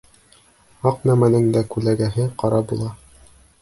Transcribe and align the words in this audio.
Аҡ 0.91 1.05
нәмәнең 1.11 1.47
дә 1.59 1.65
күләгәһе 1.77 2.29
ҡара 2.43 2.67
була. 2.73 2.95